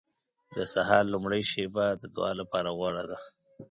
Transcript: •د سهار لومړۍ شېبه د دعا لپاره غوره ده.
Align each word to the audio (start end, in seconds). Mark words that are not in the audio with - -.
•د 0.55 0.57
سهار 0.73 1.03
لومړۍ 1.13 1.43
شېبه 1.51 1.85
د 2.01 2.03
دعا 2.15 2.31
لپاره 2.41 2.69
غوره 2.77 3.03
ده. 3.11 3.17